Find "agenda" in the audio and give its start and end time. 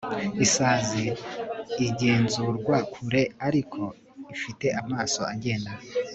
5.33-5.71